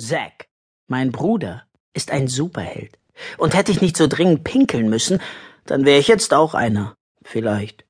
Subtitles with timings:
[0.00, 0.48] Zack,
[0.88, 2.98] mein Bruder, ist ein Superheld.
[3.36, 5.20] Und hätte ich nicht so dringend pinkeln müssen,
[5.66, 6.94] dann wäre ich jetzt auch einer.
[7.22, 7.84] Vielleicht.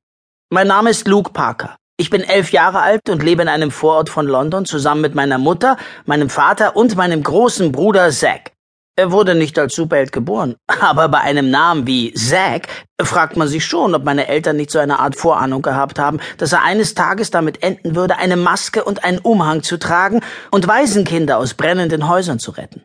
[0.51, 1.77] Mein Name ist Luke Parker.
[1.97, 5.39] Ich bin elf Jahre alt und lebe in einem Vorort von London zusammen mit meiner
[5.39, 8.53] Mutter, meinem Vater und meinem großen Bruder Zack.
[9.01, 12.69] Er wurde nicht als Superheld geboren, aber bei einem Namen wie Zack
[13.01, 16.53] fragt man sich schon, ob meine Eltern nicht so eine Art Vorahnung gehabt haben, dass
[16.53, 20.21] er eines Tages damit enden würde, eine Maske und einen Umhang zu tragen
[20.51, 22.83] und Waisenkinder aus brennenden Häusern zu retten.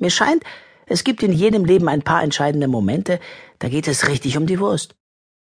[0.00, 0.42] Mir scheint,
[0.86, 3.20] es gibt in jedem Leben ein paar entscheidende Momente,
[3.60, 4.96] da geht es richtig um die Wurst.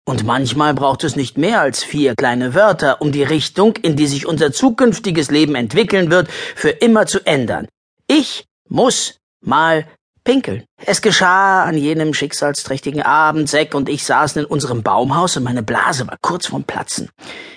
[0.07, 4.07] Und manchmal braucht es nicht mehr als vier kleine Wörter, um die Richtung, in die
[4.07, 7.69] sich unser zukünftiges Leben entwickeln wird, für immer zu ändern.
[8.07, 9.87] Ich muss mal
[10.24, 10.65] pinkeln.
[10.84, 13.48] Es geschah an jenem schicksalsträchtigen Abend.
[13.48, 17.10] Zack und ich saßen in unserem Baumhaus und meine Blase war kurz vorm Platzen.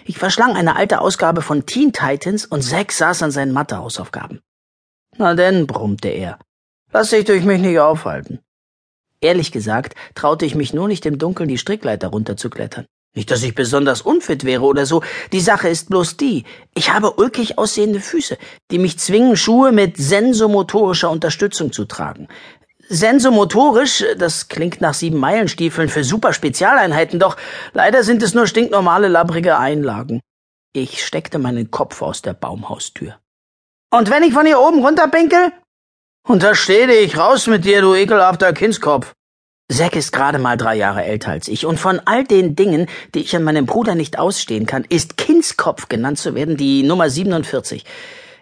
[0.06, 4.42] Ich verschlang eine alte Ausgabe von Teen Titans und Zack saß an seinen Mathehausaufgaben.
[5.18, 6.40] Na denn, brummte er,
[6.92, 8.40] lass dich durch mich nicht aufhalten.
[9.22, 12.88] Ehrlich gesagt traute ich mich nur nicht im Dunkeln die Strickleiter runterzuklettern.
[13.16, 15.04] Nicht, dass ich besonders unfit wäre oder so.
[15.32, 16.46] Die Sache ist bloß die.
[16.74, 18.38] Ich habe ulkig aussehende Füße,
[18.72, 22.28] die mich zwingen, Schuhe mit sensomotorischer Unterstützung zu tragen.
[22.90, 27.38] Sensomotorisch, das klingt nach sieben Meilenstiefeln für super Spezialeinheiten, doch
[27.74, 30.20] leider sind es nur stinknormale labbrige Einlagen.
[30.74, 33.20] Ich steckte meinen Kopf aus der Baumhaustür.
[33.92, 35.54] Und wenn ich von hier oben runterpinkel?
[36.28, 39.14] Untersteh dich, raus mit dir, du ekelhafter Kindskopf.
[39.72, 43.22] Zack ist gerade mal drei Jahre älter als ich, und von all den Dingen, die
[43.22, 47.86] ich an meinem Bruder nicht ausstehen kann, ist Kindskopf genannt zu werden die Nummer 47.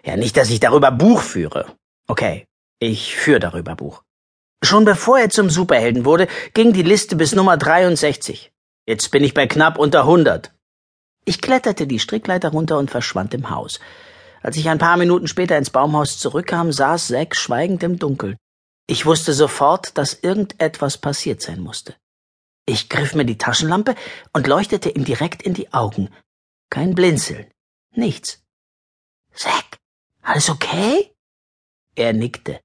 [0.04, 1.66] Ja, nicht, dass ich darüber Buch führe.
[2.08, 2.46] Okay,
[2.80, 4.02] ich führe darüber Buch.
[4.64, 8.52] Schon bevor er zum Superhelden wurde, ging die Liste bis Nummer 63.
[8.86, 10.52] Jetzt bin ich bei knapp unter 100.
[11.24, 13.78] Ich kletterte die Strickleiter runter und verschwand im Haus.
[14.42, 18.36] Als ich ein paar Minuten später ins Baumhaus zurückkam, saß Zack schweigend im Dunkeln.
[18.86, 21.96] Ich wusste sofort, dass irgendetwas passiert sein musste.
[22.66, 23.94] Ich griff mir die Taschenlampe
[24.32, 26.10] und leuchtete ihm direkt in die Augen.
[26.70, 27.50] Kein Blinzeln.
[27.94, 28.42] Nichts.
[29.32, 29.78] Zack,
[30.22, 31.14] alles okay?
[31.94, 32.60] Er nickte.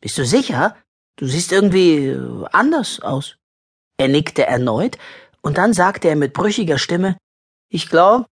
[0.00, 0.76] Bist du sicher?
[1.16, 3.36] Du siehst irgendwie äh, anders aus.
[3.98, 4.98] Er nickte erneut,
[5.46, 7.18] und dann sagte er mit brüchiger Stimme
[7.70, 8.26] Ich glaub,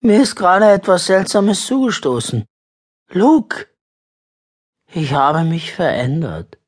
[0.00, 2.46] mir ist gerade etwas Seltsames zugestoßen.
[3.10, 3.66] Luke,
[4.92, 6.58] ich habe mich verändert.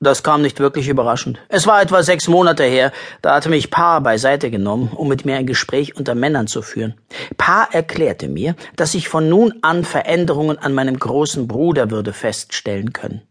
[0.00, 1.40] Das kam nicht wirklich überraschend.
[1.48, 2.92] Es war etwa sechs Monate her,
[3.22, 6.94] da hatte mich Pa beiseite genommen, um mit mir ein Gespräch unter Männern zu führen.
[7.38, 12.92] Pa erklärte mir, dass ich von nun an Veränderungen an meinem großen Bruder würde feststellen
[12.92, 13.22] können.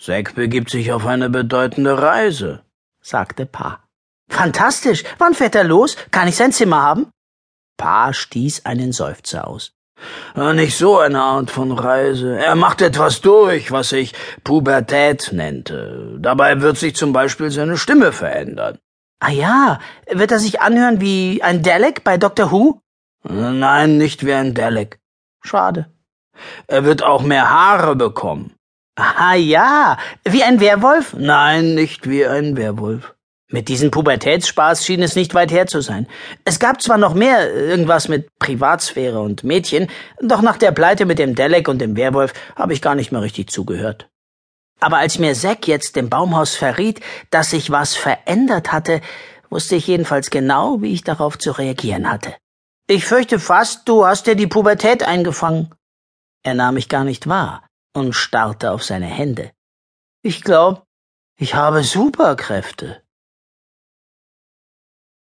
[0.00, 2.62] Zack begibt sich auf eine bedeutende Reise,
[3.00, 3.84] sagte Pa.
[4.28, 5.04] Fantastisch.
[5.18, 5.96] Wann fährt er los?
[6.10, 7.10] Kann ich sein Zimmer haben?
[7.76, 9.75] Pa stieß einen Seufzer aus.
[10.34, 12.38] Nicht so eine Art von Reise.
[12.38, 14.12] Er macht etwas durch, was sich
[14.44, 16.16] Pubertät nennte.
[16.18, 18.78] Dabei wird sich zum Beispiel seine Stimme verändern.
[19.18, 19.78] Ah ja,
[20.10, 22.82] wird er sich anhören wie ein Dalek bei Doctor Who?
[23.24, 25.00] Nein, nicht wie ein Dalek.
[25.42, 25.86] Schade.
[26.66, 28.52] Er wird auch mehr Haare bekommen.
[28.96, 31.14] Ah ja, wie ein Werwolf?
[31.14, 33.15] Nein, nicht wie ein Werwolf.
[33.48, 36.08] Mit diesem Pubertätsspaß schien es nicht weit her zu sein.
[36.44, 39.88] Es gab zwar noch mehr irgendwas mit Privatsphäre und Mädchen,
[40.20, 43.22] doch nach der Pleite mit dem Delek und dem Werwolf habe ich gar nicht mehr
[43.22, 44.08] richtig zugehört.
[44.80, 49.00] Aber als mir Zack jetzt im Baumhaus verriet, dass sich was verändert hatte,
[49.48, 52.34] wusste ich jedenfalls genau, wie ich darauf zu reagieren hatte.
[52.88, 55.72] Ich fürchte fast, du hast dir die Pubertät eingefangen.
[56.42, 57.64] Er nahm mich gar nicht wahr
[57.94, 59.52] und starrte auf seine Hände.
[60.22, 60.84] Ich glaub,
[61.38, 63.02] ich habe Superkräfte.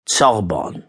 [0.06, 0.84] Zorborn.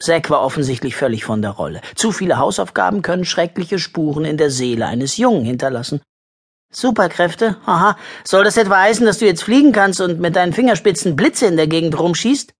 [0.00, 1.82] Zack war offensichtlich völlig von der Rolle.
[1.94, 6.00] Zu viele Hausaufgaben können schreckliche Spuren in der Seele eines Jungen hinterlassen.
[6.72, 7.58] Superkräfte?
[7.66, 7.98] Aha.
[8.24, 11.56] Soll das etwa heißen, dass du jetzt fliegen kannst und mit deinen Fingerspitzen Blitze in
[11.56, 12.54] der Gegend rumschießt?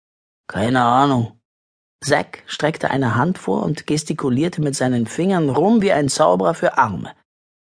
[0.49, 1.41] Keine Ahnung.
[2.05, 6.77] Zack streckte eine Hand vor und gestikulierte mit seinen Fingern rum wie ein Zauberer für
[6.77, 7.13] Arme.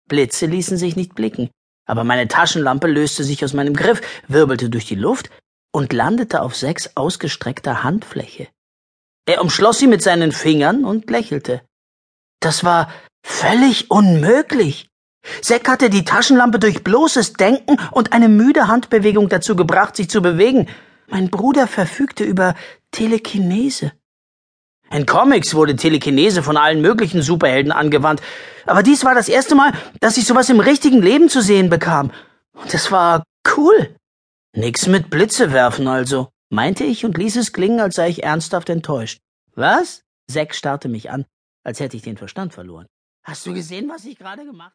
[0.09, 1.51] Blitze ließen sich nicht blicken,
[1.87, 5.31] aber meine Taschenlampe löste sich aus meinem Griff, wirbelte durch die Luft
[5.77, 8.49] und landete auf sechs ausgestreckter Handfläche.
[9.27, 11.61] Er umschloss sie mit seinen Fingern und lächelte.
[12.41, 12.91] Das war
[13.23, 14.89] völlig unmöglich.
[15.43, 20.23] Zack hatte die Taschenlampe durch bloßes Denken und eine müde Handbewegung dazu gebracht, sich zu
[20.23, 20.67] bewegen.
[21.09, 22.55] Mein Bruder verfügte über
[22.91, 23.93] Telekinese.
[24.91, 28.23] In Comics wurde Telekinese von allen möglichen Superhelden angewandt,
[28.65, 32.13] aber dies war das erste Mal, dass ich sowas im richtigen Leben zu sehen bekam.
[32.55, 33.25] Und es war
[33.59, 33.95] cool.
[34.59, 38.71] Nix mit Blitze werfen also, meinte ich und ließ es klingen, als sei ich ernsthaft
[38.71, 39.19] enttäuscht.
[39.55, 40.03] Was?
[40.33, 41.27] Zack starrte mich an,
[41.63, 42.87] als hätte ich den Verstand verloren.
[43.23, 44.73] Hast du gesehen, was ich gerade gemacht